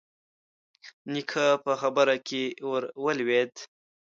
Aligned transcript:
نيکه 1.11 1.45
په 1.63 1.73
خبره 1.81 2.15
کې 2.27 2.43
ور 2.69 2.83
ولوېد: 3.03 3.53